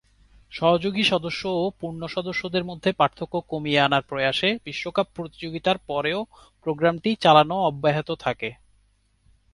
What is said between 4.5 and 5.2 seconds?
বিশ্বকাপ